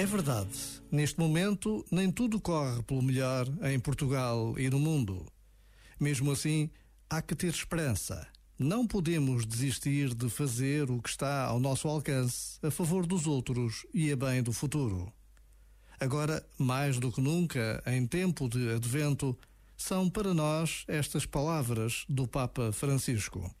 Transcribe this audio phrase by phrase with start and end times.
[0.00, 0.48] É verdade,
[0.90, 5.26] neste momento nem tudo corre pelo melhor em Portugal e no mundo.
[6.00, 6.70] Mesmo assim,
[7.10, 8.26] há que ter esperança.
[8.58, 13.84] Não podemos desistir de fazer o que está ao nosso alcance a favor dos outros
[13.92, 15.12] e a bem do futuro.
[16.00, 19.36] Agora, mais do que nunca, em tempo de advento,
[19.76, 23.54] são para nós estas palavras do Papa Francisco.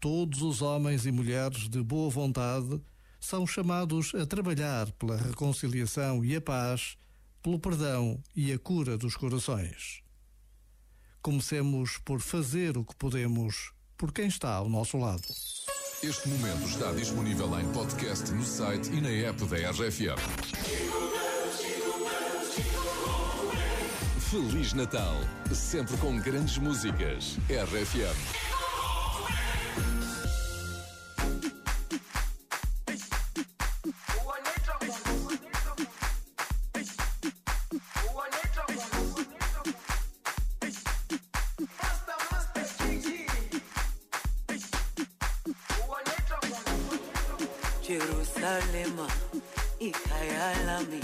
[0.00, 2.82] Todos os homens e mulheres de boa vontade
[3.26, 6.96] são chamados a trabalhar pela reconciliação e a paz,
[7.42, 10.00] pelo perdão e a cura dos corações.
[11.20, 15.26] Comecemos por fazer o que podemos por quem está ao nosso lado.
[16.02, 20.20] Este momento está disponível em podcast no site e na app da RFM.
[24.30, 25.16] Feliz Natal,
[25.52, 27.38] sempre com grandes músicas.
[27.48, 28.65] RFM.
[47.86, 49.06] Jerusalema
[49.78, 51.00] ikhaya lami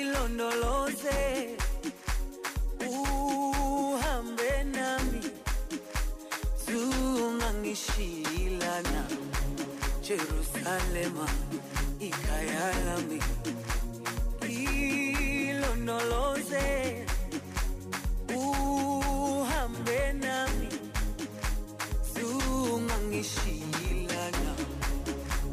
[0.00, 1.20] ilondoloze
[2.88, 5.20] uhambe nami
[6.66, 9.02] zungangishilana
[10.08, 11.26] Jerusalema
[12.00, 13.20] ikhaya lami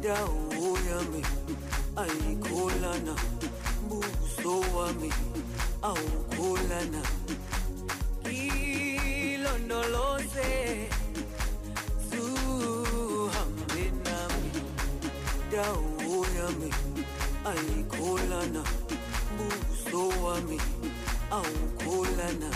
[0.04, 1.22] dawo yami
[1.96, 3.14] ayikholana
[3.88, 5.10] buso wami
[5.82, 7.00] awukholana.
[9.24, 10.50] Ilondoloze
[12.08, 14.50] zuhambe nami.
[15.52, 16.70] Dawo yami
[17.50, 18.62] ayikholana
[19.36, 20.58] buso wami
[21.30, 22.50] awukholana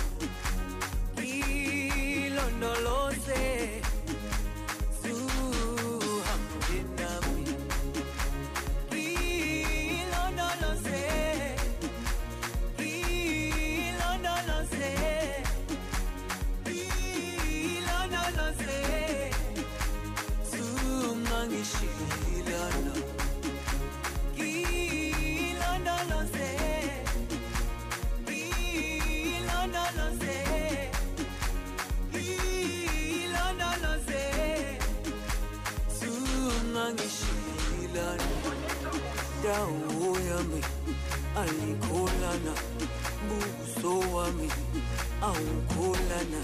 [39.48, 40.60] dawo yami
[41.40, 42.52] ayikholana
[43.28, 44.48] buso wami
[45.28, 46.40] awukholana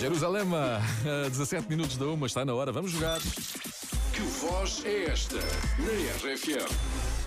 [0.00, 0.80] Jerusalema,
[1.26, 3.18] a 17 minutos da uma, está na hora, vamos jogar.
[3.20, 6.68] Que voz é esta na RFM?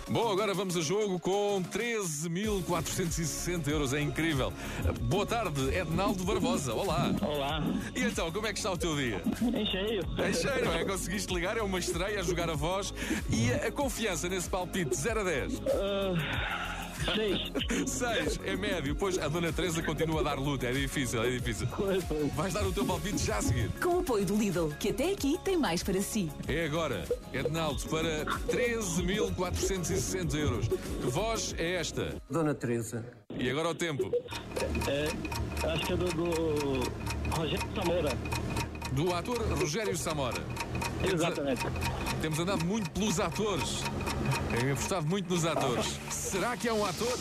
[0.09, 4.51] Bom, agora vamos a jogo com 13.460 euros, é incrível.
[5.01, 7.09] Boa tarde, Ednaldo Barbosa, olá.
[7.21, 7.63] Olá,
[7.95, 9.21] E então, como é que está o teu dia?
[9.41, 10.03] em cheio.
[10.17, 10.83] É cheio, não é?
[10.83, 12.93] Conseguiste ligar, é uma estreia a jogar a voz
[13.29, 15.61] e a, a confiança nesse palpite, 0 a 10.
[15.67, 16.72] Ah,
[17.03, 17.51] seis.
[17.87, 21.67] 6 é médio, pois a Dona Teresa continua a dar luta, é difícil, é difícil.
[21.75, 22.33] Pois, pois.
[22.33, 23.69] Vais dar o teu palpite já a seguir.
[23.81, 26.31] Com o apoio do Lidl, que até aqui tem mais para si.
[26.47, 30.67] É agora, Ednaldo, para 13.460 euros.
[30.67, 32.15] Que voz é esta?
[32.29, 33.03] Dona Teresa.
[33.37, 34.11] E agora o tempo.
[34.87, 35.07] É,
[35.67, 36.29] acho que é do, do
[37.35, 38.17] Rogério Samora.
[38.93, 40.41] Do ator Rogério Samora.
[41.01, 41.65] Temos a- Exatamente.
[42.21, 43.83] Temos andado muito pelos atores.
[44.59, 45.99] Tenho apostado muito nos atores.
[46.11, 47.17] Será que é um ator?